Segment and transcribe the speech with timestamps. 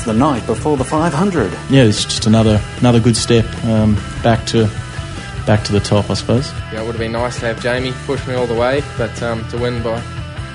[0.00, 1.52] It's the night before the 500.
[1.68, 4.66] Yeah, it's just another another good step um, back to
[5.44, 6.50] back to the top, I suppose.
[6.72, 9.22] Yeah, it would have been nice to have Jamie push me all the way, but
[9.22, 10.00] um, to win by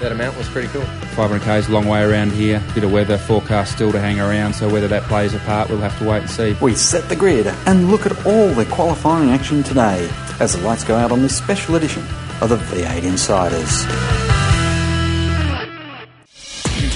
[0.01, 0.81] that amount was pretty cool.
[0.81, 2.59] 500k is a long way around here.
[2.73, 5.77] Bit of weather forecast still to hang around, so whether that plays a part, we'll
[5.77, 6.53] have to wait and see.
[6.59, 10.09] We set the grid and look at all the qualifying action today
[10.39, 12.01] as the lights go out on this special edition
[12.41, 14.34] of the V8 Insiders.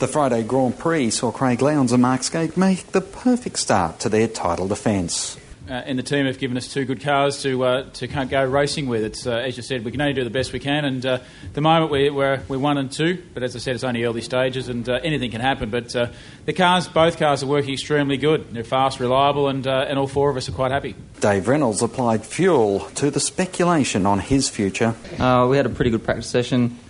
[0.00, 4.08] The Friday Grand Prix saw Craig Lowndes and Mark Skaife make the perfect start to
[4.08, 5.36] their title defence.
[5.68, 8.88] Uh, and the team have given us two good cars to uh, to go racing
[8.88, 9.04] with.
[9.04, 11.18] It's uh, as you said, we can only do the best we can, and uh,
[11.52, 13.22] the moment we, we're we're one and two.
[13.34, 15.70] But as I said, it's only early stages, and uh, anything can happen.
[15.70, 16.08] But uh,
[16.44, 18.50] the cars, both cars, are working extremely good.
[18.50, 20.96] They're fast, reliable, and and all four of us are quite happy.
[21.20, 24.96] Dave Reynolds applied fuel to the speculation on his future.
[25.20, 26.80] we had a pretty good practice session.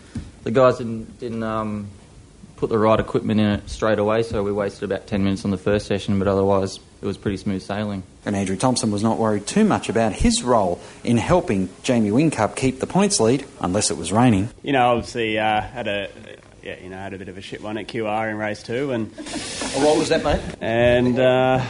[0.44, 1.42] The guys didn't didn't.
[1.42, 1.91] Um
[2.56, 5.50] put the right equipment in it straight away, so we wasted about 10 minutes on
[5.50, 8.02] the first session, but otherwise it was pretty smooth sailing.
[8.24, 12.56] And Andrew Thompson was not worried too much about his role in helping Jamie Whincup
[12.56, 14.48] keep the points lead, unless it was raining.
[14.62, 16.08] You know, obviously uh, had a
[16.64, 18.92] yeah, you know, had a bit of a shit one at QR in race two,
[18.92, 20.41] and what was that, mate?
[20.62, 21.62] And uh,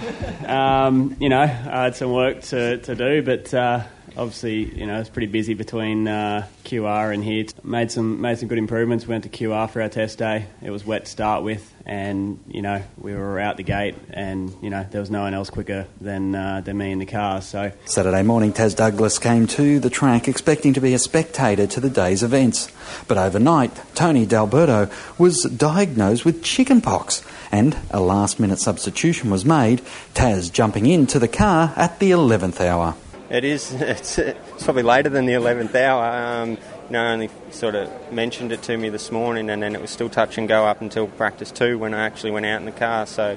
[0.47, 3.83] um, you know, I had some work to, to do, but uh,
[4.17, 7.47] obviously, you know, it's pretty busy between uh, QR and here.
[7.63, 9.07] Made some made some good improvements.
[9.07, 10.47] Went to QR for our test day.
[10.63, 14.55] It was wet to start with, and you know we were out the gate, and
[14.63, 17.43] you know there was no one else quicker than uh, than me in the car.
[17.43, 21.81] So Saturday morning, Taz Douglas came to the track expecting to be a spectator to
[21.81, 22.71] the day's events,
[23.09, 27.23] but overnight, Tony D'Alberto was diagnosed with chickenpox.
[27.53, 29.81] And a last minute substitution was made,
[30.13, 32.97] Taz jumping into the car at the 11th hour.
[33.35, 33.73] It is.
[33.81, 36.43] It's, it's probably later than the 11th hour.
[36.43, 36.59] Um, you
[36.91, 40.09] know, only sort of mentioned it to me this morning, and then it was still
[40.09, 43.07] touch and go up until practice two when I actually went out in the car.
[43.07, 43.37] So,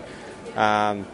[0.55, 1.07] um,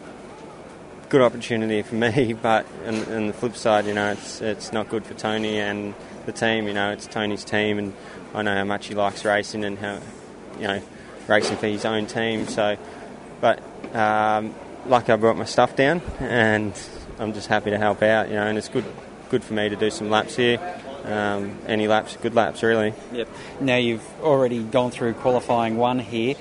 [1.08, 4.90] good opportunity for me, but on, on, the flip side, you know, it's it's not
[4.90, 5.94] good for Tony and
[6.26, 6.68] the team.
[6.68, 7.94] You know, it's Tony's team, and
[8.34, 9.98] I know how much he likes racing and how,
[10.60, 10.82] you know,
[11.26, 12.46] racing for his own team.
[12.48, 12.76] So,
[13.40, 13.62] but
[13.94, 16.74] um, like I brought my stuff down and
[17.18, 18.84] I'm just happy to help out, you know, and it's good
[19.30, 20.58] good for me to do some laps here.
[21.04, 22.94] Um, any laps, good laps, really.
[23.12, 23.28] Yep.
[23.60, 26.34] Now you've already gone through qualifying one here.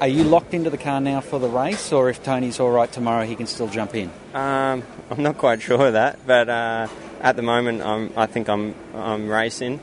[0.00, 2.90] Are you locked into the car now for the race, or if Tony's all right
[2.90, 4.10] tomorrow, he can still jump in?
[4.34, 6.88] Um, I'm not quite sure of that, but uh,
[7.20, 9.80] at the moment, I'm, I think I'm I'm racing.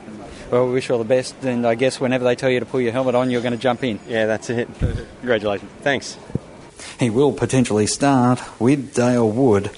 [0.50, 2.66] Well, we wish you all the best, and I guess whenever they tell you to
[2.66, 3.98] pull your helmet on, you're going to jump in.
[4.06, 4.68] Yeah, that's it.
[5.20, 5.70] Congratulations.
[5.80, 6.18] Thanks.
[7.00, 9.70] He will potentially start with Dale Wood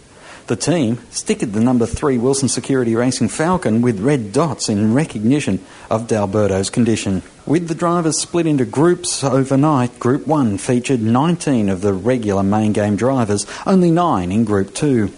[0.46, 5.64] the team stickered the number three Wilson Security Racing Falcon with red dots in recognition
[5.90, 7.22] of D'Alberto's condition.
[7.46, 12.72] With the drivers split into groups overnight, Group 1 featured 19 of the regular main
[12.72, 15.12] game drivers, only 9 in Group 2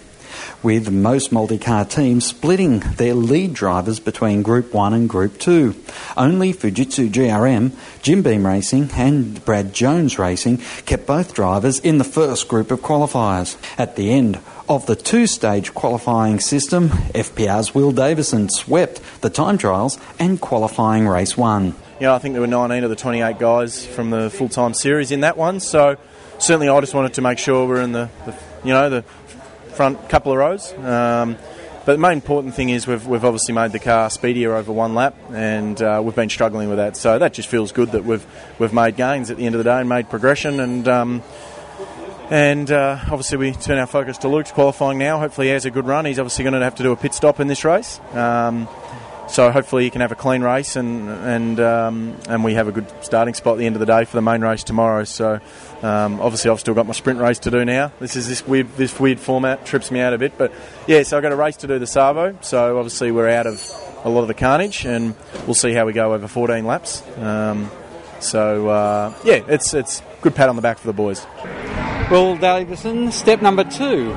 [0.63, 5.75] with most multi-car teams splitting their lead drivers between Group 1 and Group 2.
[6.15, 7.71] Only Fujitsu GRM,
[8.01, 12.81] Jim Beam Racing and Brad Jones Racing kept both drivers in the first group of
[12.81, 13.57] qualifiers.
[13.77, 14.39] At the end
[14.69, 21.37] of the two-stage qualifying system, FPR's Will Davison swept the time trials and qualifying race
[21.37, 21.73] 1.
[21.99, 25.21] Yeah, I think there were 19 of the 28 guys from the full-time series in
[25.21, 25.97] that one, so
[26.37, 29.03] certainly I just wanted to make sure we're in the, the you know, the
[29.77, 30.73] front couple of rows.
[30.73, 31.37] Um,
[31.85, 34.93] but the main important thing is we've, we've obviously made the car speedier over one
[34.93, 36.97] lap, and uh, we've been struggling with that.
[36.97, 38.25] So that just feels good that we've
[38.59, 40.59] we've made gains at the end of the day and made progression.
[40.59, 41.23] And um,
[42.29, 45.17] and uh, obviously we turn our focus to Luke's qualifying now.
[45.19, 46.03] Hopefully he has a good run.
[46.03, 48.01] He's obviously going to have to do a pit stop in this race.
[48.11, 48.67] Um,
[49.27, 52.71] so hopefully you can have a clean race and and um, and we have a
[52.71, 55.03] good starting spot at the end of the day for the main race tomorrow.
[55.03, 55.39] So
[55.81, 57.91] um, obviously I've still got my sprint race to do now.
[57.99, 60.51] This is this weird this weird format trips me out a bit, but
[60.87, 61.03] yeah.
[61.03, 62.37] So I've got a race to do the Savo.
[62.41, 63.63] So obviously we're out of
[64.03, 65.15] a lot of the carnage, and
[65.45, 67.03] we'll see how we go over 14 laps.
[67.17, 67.69] Um,
[68.19, 71.25] so uh, yeah, it's it's good pat on the back for the boys.
[72.09, 74.15] Will Davison, step number two,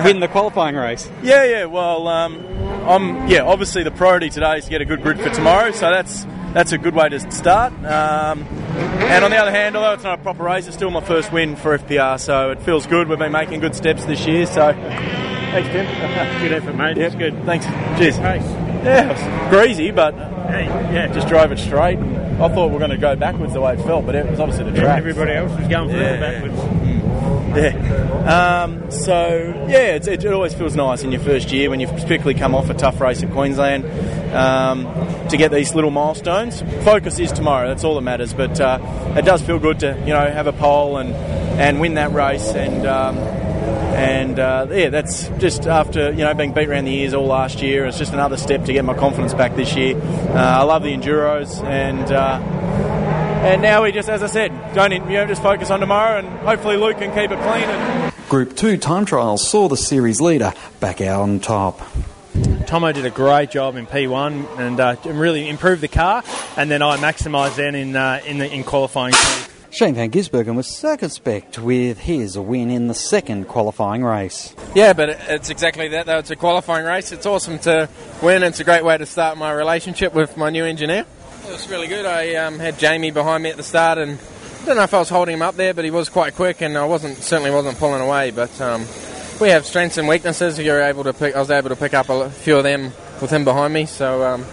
[0.04, 1.08] win the qualifying race.
[1.22, 1.64] Yeah, yeah.
[1.66, 2.44] Well, um,
[2.86, 3.42] I'm yeah.
[3.42, 6.72] Obviously, the priority today is to get a good grid for tomorrow, so that's that's
[6.72, 7.72] a good way to start.
[7.84, 11.00] Um, and on the other hand, although it's not a proper race, it's still my
[11.00, 13.08] first win for FPR, so it feels good.
[13.08, 15.86] We've been making good steps this year, so thanks, Tim.
[16.42, 16.96] good effort, mate.
[16.96, 17.06] Yep.
[17.06, 17.44] It's good.
[17.44, 17.66] Thanks.
[17.98, 18.18] Cheers.
[18.18, 21.98] Yeah, it was greasy, but yeah, just drove it straight.
[21.98, 24.38] I thought we were going to go backwards the way it felt, but it was
[24.38, 24.98] obviously the track.
[24.98, 26.20] Everybody else was going further Yeah.
[26.20, 26.56] backwards.
[27.56, 27.85] Yeah.
[28.26, 32.34] Um, so yeah, it, it always feels nice in your first year when you've particularly
[32.34, 33.84] come off a tough race at Queensland
[34.34, 34.84] um,
[35.28, 36.60] to get these little milestones.
[36.84, 37.68] Focus is tomorrow.
[37.68, 38.34] That's all that matters.
[38.34, 38.80] But uh,
[39.16, 41.14] it does feel good to you know have a pole and
[41.60, 42.86] and win that race and.
[42.86, 43.18] Um,
[43.96, 47.62] and uh, yeah, that's just after you know being beat around the ears all last
[47.62, 47.86] year.
[47.86, 49.96] It's just another step to get my confidence back this year.
[49.96, 52.38] Uh, I love the enduros, and uh,
[53.46, 56.28] and now we just, as I said, don't you know just focus on tomorrow, and
[56.40, 57.64] hopefully Luke can keep it clean.
[57.64, 61.80] And Group 2 time trials saw the series leader back out on top.
[62.66, 66.24] Tomo did a great job in P1 and uh, really improved the car,
[66.56, 69.14] and then I maximised then in uh, in, the, in qualifying.
[69.70, 74.56] Shane Van Gisbergen was circumspect with his win in the second qualifying race.
[74.74, 76.18] Yeah, but it's exactly that, though.
[76.18, 77.12] It's a qualifying race.
[77.12, 77.88] It's awesome to
[78.22, 78.42] win.
[78.42, 81.04] It's a great way to start my relationship with my new engineer.
[81.46, 82.06] It was really good.
[82.06, 84.18] I um, had Jamie behind me at the start, and
[84.66, 86.60] I don't know if I was holding him up there, but he was quite quick,
[86.60, 88.32] and I wasn't certainly wasn't pulling away.
[88.32, 88.84] But um,
[89.40, 90.58] we have strengths and weaknesses.
[90.58, 91.36] You're able to pick.
[91.36, 92.90] I was able to pick up a few of them
[93.20, 93.86] with him behind me.
[93.86, 94.44] So um,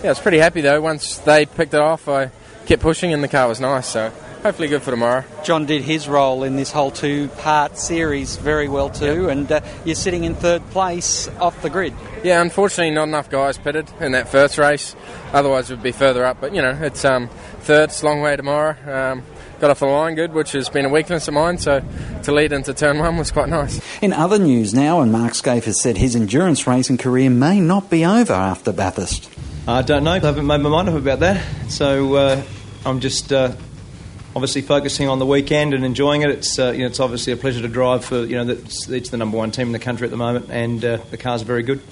[0.00, 0.80] yeah, I was pretty happy though.
[0.80, 2.30] Once they picked it off, I
[2.64, 3.86] kept pushing, and the car was nice.
[3.88, 4.10] So
[4.42, 5.22] hopefully good for tomorrow.
[5.44, 9.60] John did his role in this whole two part series very well too, and uh,
[9.84, 11.92] you're sitting in third place off the grid.
[12.24, 14.96] Yeah, unfortunately, not enough guys pitted in that first race.
[15.34, 16.40] Otherwise, we'd be further up.
[16.40, 17.28] But you know, it's um,
[17.60, 17.90] third.
[17.90, 18.74] It's a long way tomorrow.
[18.90, 19.24] Um,
[19.60, 21.58] got off the line good, which has been a weakness of mine.
[21.58, 21.82] So
[22.24, 23.80] to lead into turn one was quite nice.
[24.02, 27.90] In other news now, and Mark Skaife has said his endurance racing career may not
[27.90, 29.30] be over after Bathurst.
[29.66, 30.12] I don't know.
[30.12, 31.44] I haven't made my mind up about that.
[31.68, 32.42] So uh,
[32.86, 33.54] I'm just uh,
[34.34, 36.30] obviously focusing on the weekend and enjoying it.
[36.30, 39.10] It's uh, you know it's obviously a pleasure to drive for you know it's, it's
[39.10, 41.62] the number one team in the country at the moment, and uh, the car's very
[41.62, 41.82] good.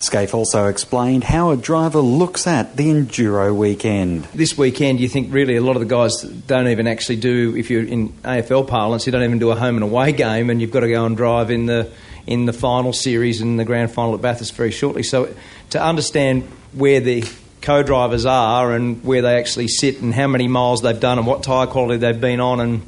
[0.00, 4.24] Skaife also explained how a driver looks at the Enduro weekend.
[4.34, 7.56] This weekend, you think really a lot of the guys don't even actually do.
[7.56, 10.60] If you're in AFL parlance, you don't even do a home and away game, and
[10.60, 11.90] you've got to go and drive in the
[12.26, 15.02] in the final series and the grand final at Bathurst very shortly.
[15.02, 15.34] So
[15.70, 17.24] to understand where the
[17.60, 21.42] co-drivers are and where they actually sit and how many miles they've done and what
[21.42, 22.82] tyre quality they've been on and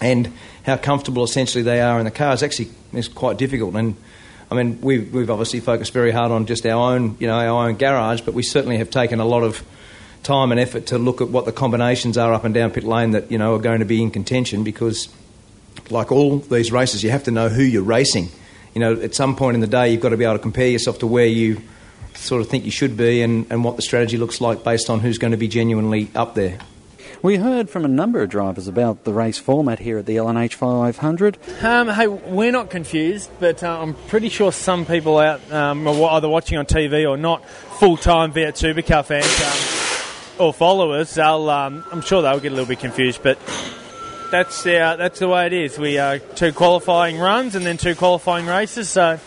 [0.00, 0.32] and
[0.64, 3.96] how comfortable essentially they are in the car is actually is quite difficult and.
[4.50, 7.68] I mean, we've, we've obviously focused very hard on just our own, you know, our
[7.68, 9.64] own garage, but we certainly have taken a lot of
[10.22, 13.12] time and effort to look at what the combinations are up and down pit lane
[13.12, 15.08] that you know are going to be in contention because,
[15.88, 18.28] like all these races, you have to know who you're racing.
[18.74, 20.68] You know, at some point in the day, you've got to be able to compare
[20.68, 21.60] yourself to where you
[22.14, 25.00] sort of think you should be and, and what the strategy looks like based on
[25.00, 26.58] who's going to be genuinely up there.
[27.22, 30.54] We heard from a number of drivers about the race format here at the L&H
[30.54, 31.36] 500.
[31.62, 36.12] Um, hey, we're not confused, but uh, I'm pretty sure some people out um, are
[36.12, 41.14] either watching on TV or not full-time V8 Supercar fans um, or followers.
[41.14, 43.38] They'll, um, I'm sure they'll get a little bit confused, but
[44.30, 45.78] that's the, uh, that's the way it is.
[45.78, 49.18] We uh, two qualifying runs and then two qualifying races, so I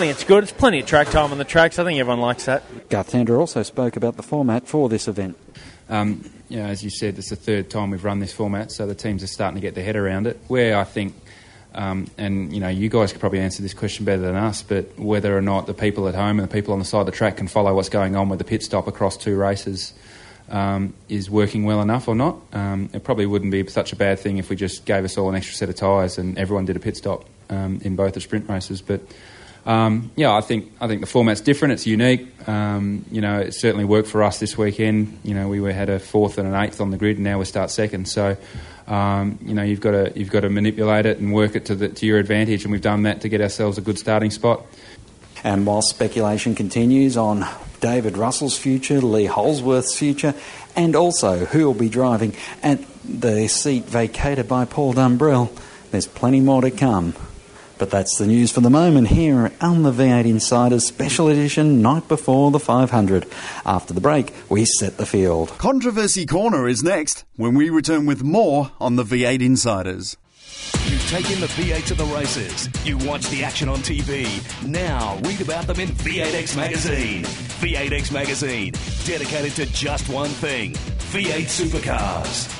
[0.00, 0.42] think it's good.
[0.42, 1.78] It's plenty of track time on the tracks.
[1.78, 2.88] I think everyone likes that.
[2.88, 5.36] Garth Tander also spoke about the format for this event.
[5.88, 8.86] Um, you know, as you said, it's the third time we've run this format, so
[8.86, 10.36] the teams are starting to get their head around it.
[10.48, 11.14] Where I think,
[11.74, 14.98] um, and you know, you guys could probably answer this question better than us, but
[14.98, 17.12] whether or not the people at home and the people on the side of the
[17.12, 19.94] track can follow what's going on with the pit stop across two races
[20.48, 22.36] um, is working well enough or not.
[22.52, 25.28] Um, it probably wouldn't be such a bad thing if we just gave us all
[25.28, 28.20] an extra set of tyres and everyone did a pit stop um, in both the
[28.20, 29.00] sprint races, but.
[29.66, 31.72] Um, yeah, I think I think the format's different.
[31.72, 32.26] It's unique.
[32.48, 35.18] Um, you know, it certainly worked for us this weekend.
[35.22, 37.38] You know, we were, had a fourth and an eighth on the grid, and now
[37.38, 38.08] we start second.
[38.08, 38.36] So,
[38.86, 41.74] um, you know, you've got to you've got to manipulate it and work it to
[41.74, 44.64] the, to your advantage, and we've done that to get ourselves a good starting spot.
[45.44, 47.46] And while speculation continues on
[47.80, 50.34] David Russell's future, Lee Holdsworth's future,
[50.76, 55.50] and also who will be driving at the seat vacated by Paul Dumbrell,
[55.90, 57.14] there's plenty more to come.
[57.80, 62.08] But that's the news for the moment here on the V8 Insiders Special Edition night
[62.08, 63.26] before the 500.
[63.64, 65.48] After the break, we set the field.
[65.56, 70.18] Controversy Corner is next when we return with more on the V8 Insiders.
[70.84, 72.68] You've taken the V8 to the races.
[72.84, 74.26] You watch the action on TV.
[74.68, 77.24] Now read about them in V8X Magazine.
[77.24, 78.74] V8X Magazine,
[79.06, 80.72] dedicated to just one thing
[81.12, 82.59] V8 supercars.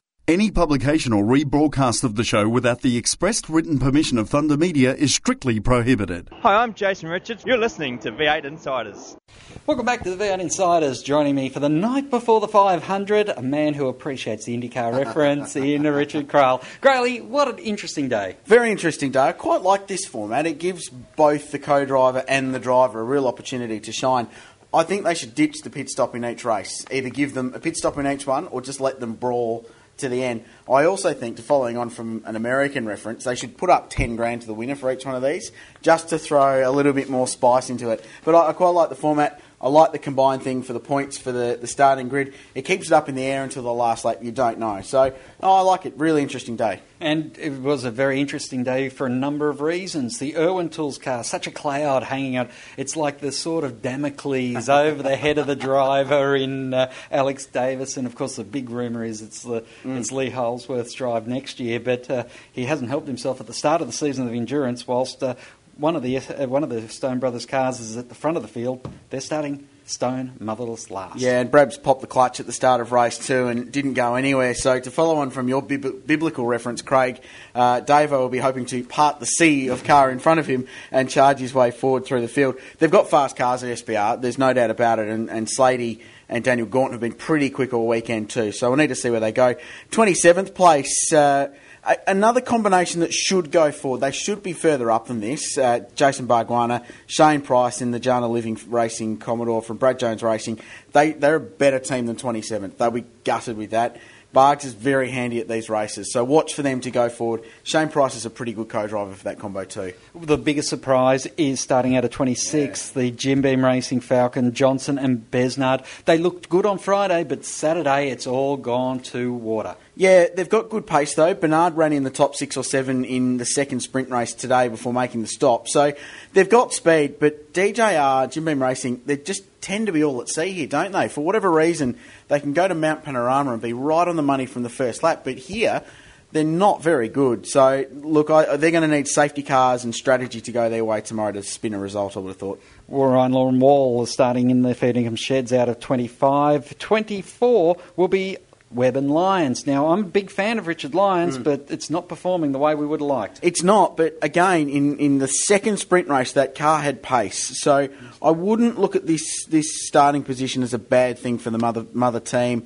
[0.27, 4.93] Any publication or rebroadcast of the show without the expressed written permission of Thunder Media
[4.93, 6.29] is strictly prohibited.
[6.41, 7.43] Hi, I'm Jason Richards.
[7.43, 9.17] You're listening to V8 Insiders.
[9.65, 11.01] Welcome back to the V8 Insiders.
[11.01, 15.55] Joining me for the night before the 500, a man who appreciates the IndyCar reference
[15.55, 16.63] in Richard Craill.
[16.81, 18.37] Grayley, what an interesting day.
[18.45, 19.21] Very interesting day.
[19.21, 20.45] I quite like this format.
[20.45, 24.27] It gives both the co-driver and the driver a real opportunity to shine.
[24.71, 26.85] I think they should ditch the pit stop in each race.
[26.91, 29.65] Either give them a pit stop in each one or just let them brawl
[30.01, 30.43] to the end.
[30.69, 34.15] I also think, to following on from an American reference, they should put up 10
[34.15, 37.09] grand to the winner for each one of these, just to throw a little bit
[37.09, 38.05] more spice into it.
[38.23, 39.41] But I, I quite like the format.
[39.61, 42.33] I like the combined thing for the points for the, the starting grid.
[42.55, 44.17] It keeps it up in the air until the last lap.
[44.21, 44.81] You don't know.
[44.81, 45.93] So oh, I like it.
[45.97, 46.81] Really interesting day.
[46.99, 50.19] And it was a very interesting day for a number of reasons.
[50.19, 52.49] The Irwin Tools car, such a cloud hanging out.
[52.77, 57.45] It's like the sort of Damocles over the head of the driver in uh, Alex
[57.45, 57.97] Davis.
[57.97, 59.97] And of course, the big rumour is it's, the, Mm.
[59.97, 61.79] it's Lee Holdsworth's drive next year.
[61.79, 65.23] But uh, he hasn't helped himself at the start of the season of endurance, whilst
[65.23, 65.35] uh,
[65.77, 68.43] one of the uh, one of the Stone Brothers cars is at the front of
[68.43, 68.87] the field.
[69.09, 71.19] They're starting Stone motherless last.
[71.19, 74.15] Yeah, and Brabs popped the clutch at the start of race two and didn't go
[74.15, 74.53] anywhere.
[74.53, 77.19] So to follow on from your bib- biblical reference, Craig,
[77.53, 80.67] uh, Davo will be hoping to part the sea of car in front of him
[80.91, 82.57] and charge his way forward through the field.
[82.79, 86.43] They've got fast cars at SBR, there's no doubt about it, and, and Slady and
[86.43, 88.53] Daniel Gaunt have been pretty quick all weekend too.
[88.53, 89.55] So we'll need to see where they go.
[89.91, 91.11] 27th place.
[91.11, 91.49] Uh,
[91.85, 94.01] a- Another combination that should go forward.
[94.01, 95.57] They should be further up than this.
[95.57, 100.59] Uh, Jason Bargwanna, Shane Price in the Jana Living Racing Commodore from Brad Jones Racing.
[100.93, 102.77] They, they're a better team than 27th.
[102.77, 103.97] They'll be gutted with that.
[104.33, 107.43] Bargs is very handy at these races, so watch for them to go forward.
[107.63, 109.91] Shane Price is a pretty good co-driver for that combo too.
[110.15, 115.29] The biggest surprise is starting out at 26th, the Jim Beam Racing Falcon, Johnson and
[115.31, 115.85] Besnard.
[116.05, 119.75] They looked good on Friday, but Saturday it's all gone to water.
[120.01, 121.35] Yeah, they've got good pace though.
[121.35, 124.91] Besnard ran in the top six or seven in the second sprint race today before
[124.91, 125.67] making the stop.
[125.67, 125.93] So
[126.33, 130.27] they've got speed, but DJR, Jim Beam Racing, they just tend to be all at
[130.27, 131.07] sea here, don't they?
[131.07, 134.47] For whatever reason, they can go to Mount Panorama and be right on the money
[134.47, 135.83] from the first lap, but here
[136.31, 137.45] they're not very good.
[137.45, 141.01] So look, I, they're going to need safety cars and strategy to go their way
[141.01, 142.17] tomorrow to spin a result.
[142.17, 142.63] I would have thought.
[142.87, 146.79] Warren Lauren Wall is starting in the Ferdingham Sheds out of 25.
[146.79, 148.37] 24 will be
[148.73, 149.67] Webb and Lyons.
[149.67, 151.43] Now, I'm a big fan of Richard Lyons, Mm.
[151.43, 153.39] but it's not performing the way we would have liked.
[153.41, 157.59] It's not, but again, in, in the second sprint race, that car had pace.
[157.61, 157.89] So
[158.21, 161.85] I wouldn't look at this this starting position as a bad thing for the mother
[161.93, 162.65] mother team.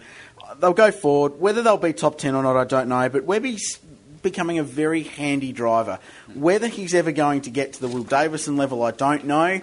[0.60, 1.40] They'll go forward.
[1.40, 3.10] Whether they'll be top ten or not, I don't know.
[3.10, 3.80] But Webby's
[4.22, 6.00] becoming a very handy driver.
[6.34, 9.62] Whether he's ever going to get to the Will Davison level, I don't know.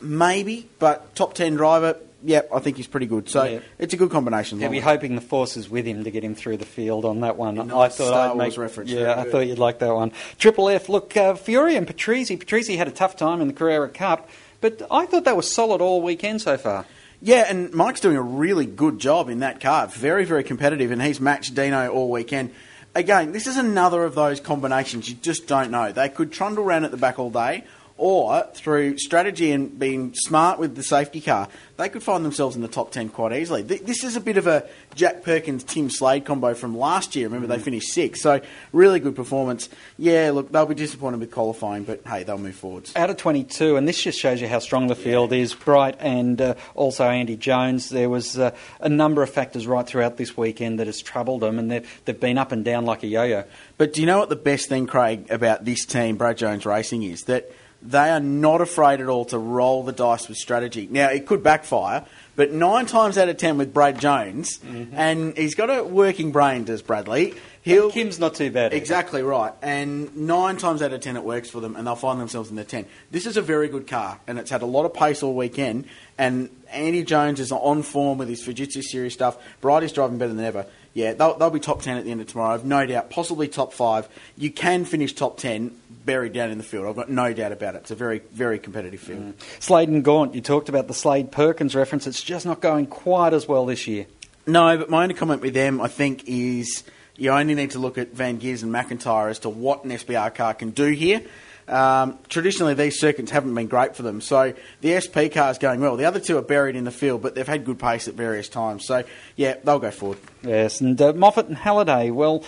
[0.00, 1.96] Maybe, but top ten driver.
[2.24, 3.28] Yep, I think he's pretty good.
[3.28, 3.58] So Yeah.
[3.78, 4.60] it's a good combination.
[4.60, 4.94] He'll be Lachlan.
[4.96, 7.58] hoping the force is with him to get him through the field on that one.
[7.58, 8.90] I thought Star I'd Wars make, reference.
[8.90, 10.12] Yeah, I thought you'd like that one.
[10.38, 10.88] Triple F.
[10.88, 12.36] Look, uh, Fury and Patrizi.
[12.38, 14.28] Patrizi had a tough time in the Carrera Cup,
[14.60, 16.86] but I thought that was solid all weekend so far.
[17.20, 19.86] Yeah, and Mike's doing a really good job in that car.
[19.86, 22.50] Very, very competitive, and he's matched Dino all weekend.
[22.94, 25.92] Again, this is another of those combinations you just don't know.
[25.92, 27.64] They could trundle around at the back all day,
[27.96, 32.62] or through strategy and being smart with the safety car, they could find themselves in
[32.62, 33.62] the top 10 quite easily.
[33.62, 37.26] This is a bit of a Jack Perkins Tim Slade combo from last year.
[37.26, 38.40] Remember, they finished sixth, so
[38.72, 39.68] really good performance.
[39.98, 42.94] Yeah, look, they'll be disappointed with qualifying, but hey, they'll move forwards.
[42.94, 45.54] Out of 22, and this just shows you how strong the field is.
[45.54, 47.88] Bright and uh, also Andy Jones.
[47.88, 51.58] There was uh, a number of factors right throughout this weekend that has troubled them,
[51.58, 53.44] and they've, they've been up and down like a yo-yo.
[53.78, 57.02] But do you know what the best thing, Craig, about this team, Brad Jones Racing,
[57.02, 57.22] is?
[57.24, 57.50] That
[57.82, 60.88] they are not afraid at all to roll the dice with strategy.
[60.90, 64.94] Now, it could backfire, But nine times out of ten with Brad Jones, mm-hmm.
[64.94, 67.34] and he's got a working brain, does Bradley.
[67.62, 68.72] He'll, Kim's not too bad.
[68.72, 69.52] Exactly right.
[69.62, 72.56] And nine times out of ten it works for them and they'll find themselves in
[72.56, 72.86] the 10.
[73.12, 75.84] This is a very good car and it's had a lot of pace all weekend.
[76.18, 79.38] And Andy Jones is on form with his Fujitsu Series stuff.
[79.60, 80.66] Bridie's driving better than ever.
[80.92, 82.60] Yeah, they'll, they'll be top 10 at the end of tomorrow.
[82.64, 83.10] No doubt.
[83.10, 84.08] Possibly top 5.
[84.36, 85.70] You can finish top 10
[86.04, 86.86] buried down in the field.
[86.86, 87.78] I've got no doubt about it.
[87.78, 89.34] It's a very, very competitive field.
[89.60, 92.06] Slade and Gaunt, you talked about the Slade Perkins reference.
[92.06, 94.06] It's just not going quite as well this year.
[94.46, 96.82] No, but my only comment with them, I think, is
[97.16, 100.34] you only need to look at Van Geers and McIntyre as to what an SBR
[100.34, 101.22] car can do here.
[101.68, 105.80] Um, traditionally, these circuits haven't been great for them, so the SP car is going
[105.80, 105.96] well.
[105.96, 108.48] The other two are buried in the field, but they've had good pace at various
[108.48, 108.84] times.
[108.84, 109.04] So,
[109.36, 110.18] yeah, they'll go forward.
[110.42, 112.44] Yes, and uh, Moffat and Halliday, well,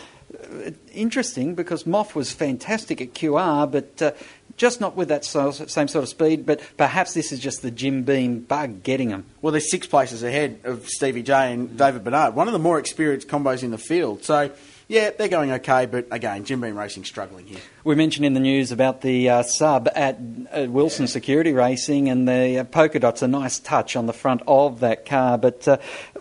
[0.93, 4.12] interesting because Moff was fantastic at QR, but uh,
[4.57, 6.47] just not with that so, same sort of speed.
[6.47, 9.25] But perhaps this is just the Jim Beam bug getting him.
[9.43, 12.79] Well, they're six places ahead of Stevie J and David Besnard, one of the more
[12.79, 14.25] experienced combos in the field.
[14.25, 14.50] So,
[14.88, 17.61] yeah, they're going okay, but again, Jim Beam Racing struggling here.
[17.85, 20.19] We mentioned in the news about the uh, sub at
[20.53, 24.43] uh, Wilson Security Racing, and the uh, polka dots, a nice touch on the front
[24.47, 25.38] of that car.
[25.38, 25.79] But uh,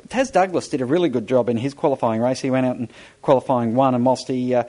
[0.08, 2.40] Taz Douglas did a really good job in his qualifying race.
[2.40, 2.92] He went out and
[3.22, 4.64] qualifying one, and whilst he uh,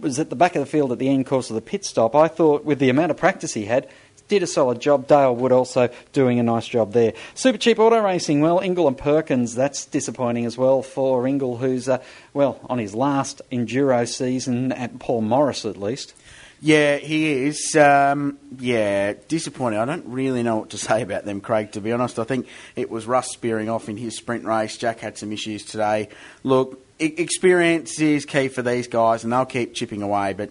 [0.00, 2.14] was at the back of the field at the end course of the pit stop,
[2.14, 3.88] I thought with the amount of practice he had,
[4.28, 5.06] did a solid job.
[5.06, 7.12] Dale Wood also doing a nice job there.
[7.34, 8.40] Super cheap auto racing.
[8.40, 12.02] Well, Ingall and Perkins, that's disappointing as well for Ingall, who's, uh,
[12.34, 16.14] well, on his last enduro season at Paul Morris at least.
[16.60, 17.76] Yeah, he is.
[17.76, 19.78] Um, yeah, disappointing.
[19.78, 22.18] I don't really know what to say about them, Craig, to be honest.
[22.18, 24.76] I think it was Russ spearing off in his sprint race.
[24.76, 26.08] Jack had some issues today.
[26.42, 30.50] Look, experience is key for these guys, and they'll keep chipping away, but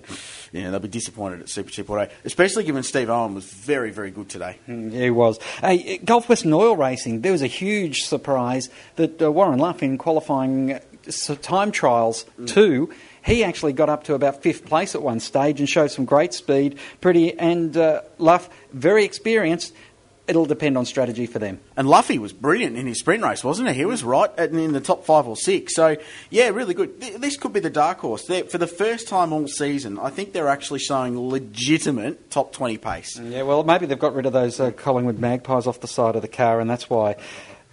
[0.52, 3.92] you know, they'll be disappointed at Super Chip Auto, especially given Steve Owen was very,
[3.92, 4.58] very good today.
[4.68, 5.40] Mm, He was.
[5.62, 9.98] Hey, Gulf Western Oil Racing, there was a huge surprise that uh, Warren Luff in
[9.98, 10.80] qualifying uh,
[11.42, 12.92] time trials two,
[13.24, 16.34] he actually got up to about fifth place at one stage and showed some great
[16.34, 16.78] speed.
[17.02, 19.74] Pretty and uh, Luff, very experienced.
[20.27, 21.60] It'll depend on strategy for them.
[21.77, 23.75] And Luffy was brilliant in his sprint race, wasn't he?
[23.75, 25.75] He was right at, in the top five or six.
[25.75, 25.98] So,
[26.32, 27.00] yeah, really good.
[27.00, 28.25] This could be the dark horse.
[28.25, 32.77] They're, for the first time all season, I think they're actually showing legitimate top 20
[32.79, 33.20] pace.
[33.20, 36.24] Yeah, well, maybe they've got rid of those uh, Collingwood magpies off the side of
[36.24, 37.17] the car, and that's why.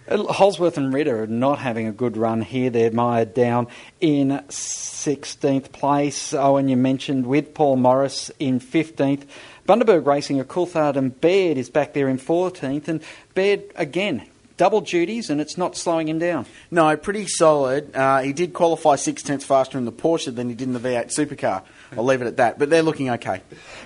[0.07, 2.69] Uh, Holdsworth and Ritter are not having a good run here.
[2.69, 3.67] They're mired down
[4.01, 6.33] in 16th place.
[6.33, 9.23] Owen, you mentioned with Paul Morris in 15th.
[9.67, 13.01] Bundaberg Racing, a Coulthard and Baird is back there in 14th, and
[13.33, 14.27] Baird again.
[14.55, 16.45] Double duties, and it's not slowing him down.
[16.69, 17.95] No, pretty solid.
[17.95, 20.79] Uh, he did qualify six tenths faster in the Porsche than he did in the
[20.79, 21.63] V8 supercar.
[21.97, 22.59] I'll leave it at that.
[22.59, 23.41] But they're looking okay.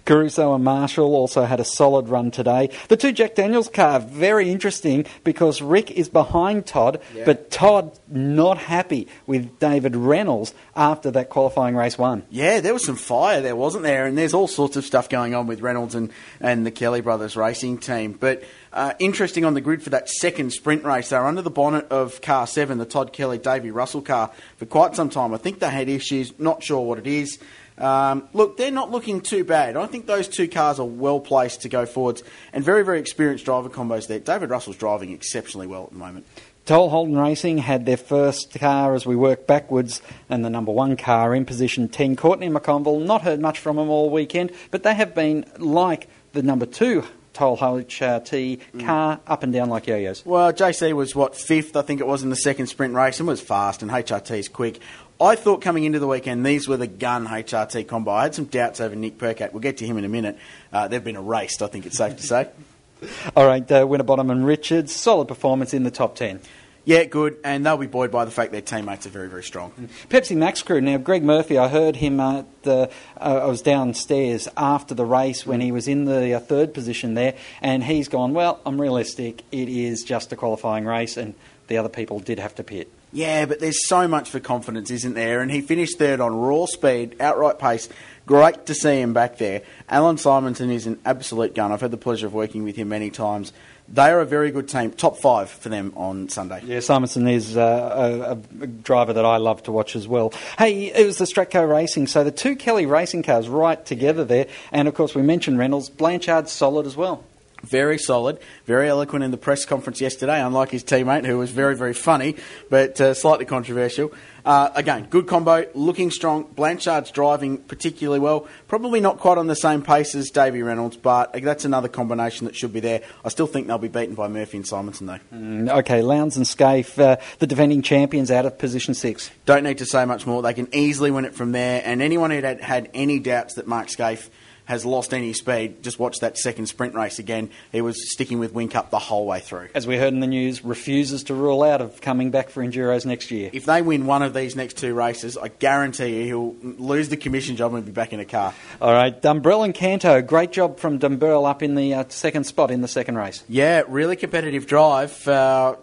[0.06, 2.70] Caruso and Marshall also had a solid run today.
[2.88, 7.26] The two Jack Daniels car, very interesting because Rick is behind Todd, Yeah.
[7.26, 12.24] but Todd not happy with David Reynolds after that qualifying race one.
[12.30, 14.06] Yeah, there was some fire there, wasn't there?
[14.06, 17.36] And there's all sorts of stuff going on with Reynolds and, and the Kelly brothers
[17.36, 18.14] racing team.
[18.14, 18.44] But
[18.74, 21.88] uh, interesting on the grid for that second sprint race, they were under the bonnet
[21.90, 25.34] of car seven, the Todd Kelly Davy Russell car, for quite some time.
[25.34, 27.40] I think they had issues, not sure what it is.
[27.78, 29.78] Um, look, they're not looking too bad.
[29.78, 33.46] I think those two cars are well placed to go forwards and very, very experienced
[33.46, 34.20] driver combos there.
[34.20, 36.26] David Russell's driving exceptionally well at the moment.
[36.66, 40.98] Toll Holden Racing had their first car as we work backwards, and the number one
[40.98, 42.18] car in position 10.
[42.18, 46.44] Courtney McConville, not heard much from them all weekend, but they have been like the
[46.44, 47.06] number two
[47.38, 50.26] Toll HRT car, up and down like yo yos.
[50.26, 53.28] Well, JC was what fifth, I think it was in the second sprint race, and
[53.28, 54.80] was fast, and HRT is quick.
[55.20, 58.12] I thought coming into the weekend these were the gun HRT combo.
[58.12, 59.52] I had some doubts over Nick Percat.
[59.52, 60.38] We'll get to him in a minute.
[60.72, 62.50] Uh, they've been erased, I think it's safe to say.
[63.36, 66.40] All right, uh, Winterbottom and Richards, solid performance in the top 10.
[66.86, 69.90] Yeah, good, and they'll be buoyed by the fact their teammates are very, very strong.
[70.08, 70.80] Pepsi Max crew.
[70.82, 72.90] Now, Greg Murphy, I heard him at the.
[73.20, 77.14] Uh, I was downstairs after the race when he was in the uh, third position
[77.14, 79.44] there, and he's gone, Well, I'm realistic.
[79.52, 81.34] It is just a qualifying race, and
[81.68, 82.90] the other people did have to pit.
[83.14, 85.42] Yeah, but there's so much for confidence, isn't there?
[85.42, 87.88] And he finished third on raw speed, outright pace.
[88.26, 89.62] Great to see him back there.
[89.88, 91.72] Allan Simonsen is an absolute gun.
[91.72, 93.54] I've had the pleasure of working with him many times.
[93.88, 94.92] They are a very good team.
[94.92, 96.62] Top five for them on Sunday.
[96.66, 100.34] Yeah, Simonson is uh, a, a driver that I love to watch as well.
[100.58, 104.48] Hey, it was the Stratco Racing, so the two Kelly racing cars right together there,
[104.74, 107.24] and of course we mentioned Reynolds, Blanchard solid as well.
[107.68, 111.76] Very solid, very eloquent in the press conference yesterday, unlike his teammate, who was very,
[111.76, 112.36] very funny,
[112.70, 114.14] but uh, slightly controversial.
[114.46, 116.44] Uh, again, good combo, looking strong.
[116.56, 118.48] Blanchard's driving particularly well.
[118.70, 122.56] Probably not quite on the same pace as Davy Reynolds, but that's another combination that
[122.56, 123.02] should be there.
[123.26, 125.38] I still think they'll be beaten by Murphy and Simonsen, though.
[125.38, 129.30] Mm, okay, Lowndes and Skaife, uh, the defending champions, out of position six.
[129.46, 130.42] Don't need to say much more.
[130.42, 131.82] They can easily win it from there.
[131.84, 134.30] And anyone who had had any doubts that Mark Skaife
[134.68, 137.50] has lost any speed, just watch that second sprint race again.
[137.72, 139.70] He was sticking with Whincup the whole way through.
[139.74, 143.06] As we heard in the news, refuses to rule out of coming back for Enduros
[143.06, 143.50] next year.
[143.54, 147.18] If they win one of these next two races, I guarantee you he'll lose the
[147.18, 148.54] commission job and be back in a car.
[148.82, 152.70] All right, Dumbrell and Canto, great job from Dumbrell up in the uh, second spot
[152.70, 153.46] in the second race.
[153.48, 155.26] Yeah, really competitive drive.
[155.28, 155.76] Uh,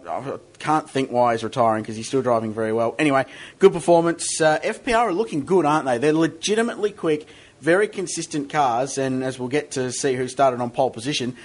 [0.59, 2.95] can't think why he's retiring because he's still driving very well.
[2.97, 3.25] Anyway,
[3.59, 4.39] good performance.
[4.39, 5.97] Uh, FPR are looking good, aren't they?
[5.97, 7.27] They're legitimately quick
[7.65, 11.35] very consistent cars, and as we'll get to see who started on pole position,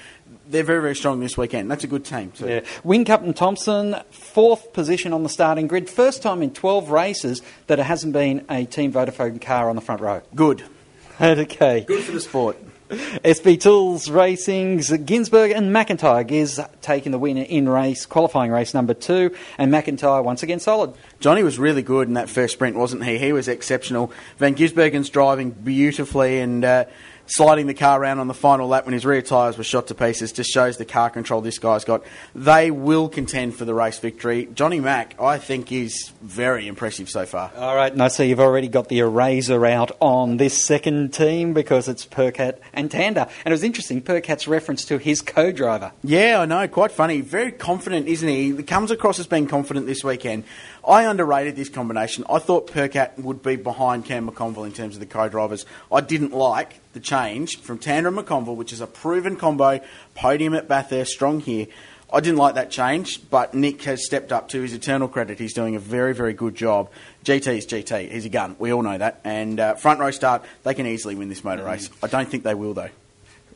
[0.50, 1.70] they're very, very strong this weekend.
[1.70, 2.30] That's a good team.
[2.33, 2.46] Too.
[2.46, 2.61] Yeah.
[2.85, 5.88] Whincup and Thompson, fourth position on the starting grid.
[5.88, 9.83] First time in 12 races that it hasn't been a Team Vodafone car on the
[9.83, 10.20] front row.
[10.35, 10.62] Good.
[11.20, 11.85] okay.
[11.88, 12.59] Good for the sport.
[13.24, 16.26] SP Tools Racing's Ginsberg and McIntyre.
[16.26, 20.94] Gears taking the win in race, qualifying race number two, and McIntyre once again solid.
[21.20, 23.18] Johnny was really good in that first sprint, wasn't he?
[23.18, 24.12] He was exceptional.
[24.38, 26.64] Van Gisbergen's driving beautifully and.
[26.64, 26.85] Uh,
[27.31, 29.95] sliding the car around on the final lap when his rear tyres were shot to
[29.95, 32.03] pieces just shows the car control this guy's got.
[32.35, 34.49] They will contend for the race victory.
[34.53, 37.53] Johnny Mack, I think, is very impressive so far.
[37.57, 41.53] All right, and I see you've already got the eraser out on this second team
[41.53, 43.31] because it's Percat and Tander.
[43.45, 45.93] And it was interesting, Percat's reference to his co driver.
[46.03, 47.21] Yeah, I know, quite funny.
[47.21, 48.57] Very confident, isn't he?
[48.57, 50.45] He comes across as being confident this weekend.
[50.87, 52.25] I underrated this combination.
[52.29, 55.66] I thought Percat would be behind Cam McConville in terms of the co-drivers.
[55.93, 59.81] I didn't like the change from Tander and McConville, which is a proven combo,
[60.14, 61.66] podium at Bathurst, strong here.
[62.12, 65.38] I didn't like that change, but Nick has stepped up to his eternal credit.
[65.38, 66.90] He's doing a very, very good job.
[67.25, 68.11] GT is GT.
[68.11, 68.57] He's a gun.
[68.59, 69.21] We all know that.
[69.23, 71.88] And uh, front row start, they can easily win this motor race.
[72.03, 72.90] I don't think they will, though.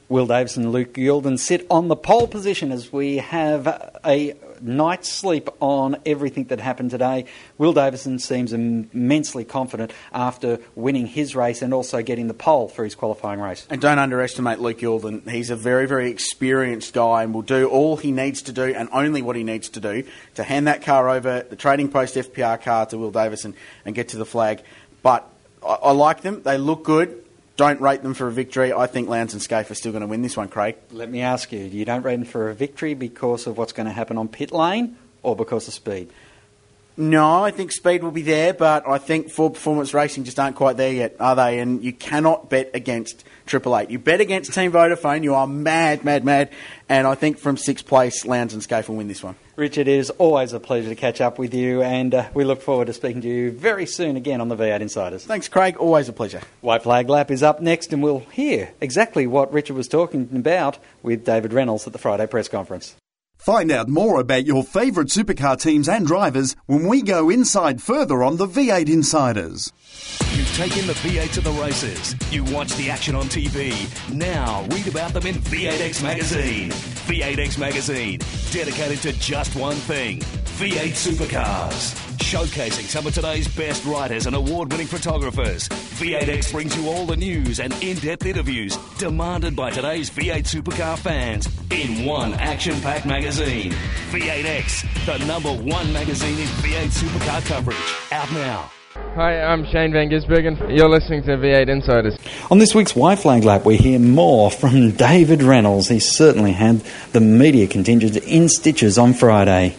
[0.08, 3.66] Will Davis and Luke Youlden sit on the pole position as we have
[4.04, 7.26] a night's sleep on everything that happened today.
[7.58, 12.84] Will Davison seems immensely confident after winning his race and also getting the pole for
[12.84, 13.66] his qualifying race.
[13.70, 15.28] And don't underestimate Luke Youlden.
[15.28, 18.88] He's a very, very experienced guy and will do all he needs to do and
[18.92, 22.60] only what he needs to do to hand that car over, the Trading Post FPR
[22.62, 24.62] car, to Will Davison and get to the flag.
[25.02, 25.28] But
[25.64, 26.42] I, I like them.
[26.42, 27.23] They look good
[27.56, 28.72] don't rate them for a victory.
[28.72, 30.76] I think Lowndes and Skaife are still going to win this one, Craig.
[30.90, 33.86] Let me ask you, you don't rate them for a victory because of what's going
[33.86, 36.10] to happen on pit lane or because of speed?
[36.96, 40.54] No, I think speed will be there, but I think Ford Performance Racing just aren't
[40.54, 41.58] quite there yet, are they?
[41.58, 43.90] And you cannot bet against Triple Eight.
[43.90, 46.50] You bet against Team Vodafone, you are mad, mad, mad.
[46.88, 49.34] And I think from sixth place, Lowndes and Skaife will win this one.
[49.56, 52.62] Richard, it is always a pleasure to catch up with you, and uh, we look
[52.62, 55.24] forward to speaking to you very soon again on the V8 Insiders.
[55.24, 55.76] Thanks, Craig.
[55.78, 56.42] Always a pleasure.
[56.60, 60.78] White Flag Lap is up next, and we'll hear exactly what Richard was talking about
[61.02, 62.94] with David Reynolds at the Friday press conference.
[63.44, 68.24] Find out more about your favourite supercar teams and drivers when we go inside further
[68.24, 69.70] on the V8 Insiders.
[70.32, 72.14] You've taken the V8 to the races.
[72.32, 73.74] You watch the action on TV.
[74.10, 76.70] Now read about them in V8X Magazine.
[76.70, 80.22] V8X Magazine, dedicated to just one thing
[80.54, 81.94] V8 supercars.
[82.18, 87.16] Showcasing some of today's best writers and award winning photographers, V8X brings you all the
[87.16, 93.04] news and in depth interviews demanded by today's V8 supercar fans in one action packed
[93.04, 93.72] magazine.
[94.12, 98.12] V8X, the number one magazine in V8 supercar coverage.
[98.12, 98.70] Out now.
[99.16, 100.76] Hi, I'm Shane Van Gisbergen.
[100.76, 102.16] You're listening to V8 Insiders.
[102.52, 105.88] On this week's White Flag Lap, we hear more from David Reynolds.
[105.88, 106.78] He certainly had
[107.10, 109.74] the media contingent in stitches on Friday.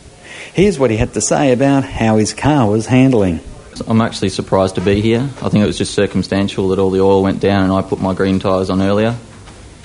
[0.55, 3.41] Here's what he had to say about how his car was handling.
[3.89, 5.19] I'm actually surprised to be here.
[5.19, 7.99] I think it was just circumstantial that all the oil went down and I put
[7.99, 9.17] my green tyres on earlier.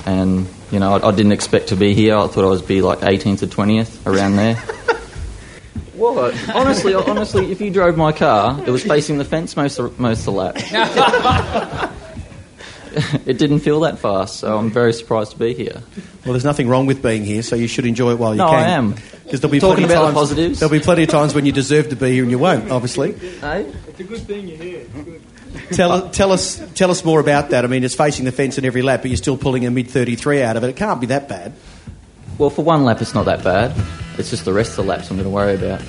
[0.06, 2.16] And, you know, I, I didn't expect to be here.
[2.16, 4.62] I thought I was be like 18th or 20th, around there.
[5.94, 6.35] What?
[6.54, 10.20] Honestly, honestly, if you drove my car, it was facing the fence most of, most
[10.20, 11.90] of the lap.
[13.26, 15.83] it didn't feel that fast, so I'm very surprised to be here.
[16.24, 18.50] Well, there's nothing wrong with being here, so you should enjoy it while you no,
[18.50, 18.55] can.
[18.55, 18.94] I am.
[19.24, 20.61] Because there'll be Talking plenty about of the times, positives.
[20.61, 23.12] There'll be plenty of times when you deserve to be here and you won't, obviously.
[23.12, 23.72] Hey?
[23.87, 24.81] It's a good thing you're here.
[24.81, 25.22] It's good.
[25.76, 27.64] tell, tell us tell us more about that.
[27.64, 29.88] I mean, it's facing the fence in every lap, but you're still pulling a mid
[29.88, 30.70] 33 out of it.
[30.70, 31.53] It can't be that bad.
[32.38, 33.74] Well, for one lap, it's not that bad.
[34.18, 35.83] It's just the rest of the laps I'm going to worry about.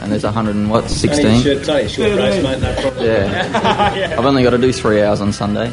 [0.00, 1.26] And there's 100 and what, 16?
[1.26, 3.06] Only a short, it's only a short race, mate, no problem.
[3.06, 4.16] Yeah.
[4.18, 5.72] I've only got to do three hours on Sunday.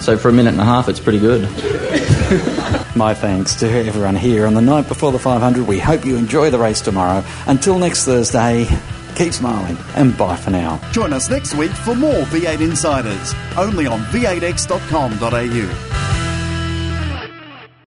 [0.00, 1.42] So for a minute and a half, it's pretty good.
[2.96, 5.66] My thanks to everyone here on the night before the 500.
[5.66, 7.24] We hope you enjoy the race tomorrow.
[7.46, 8.66] Until next Thursday,
[9.14, 10.80] keep smiling and bye for now.
[10.92, 15.89] Join us next week for more V8 Insiders, only on v8x.com.au.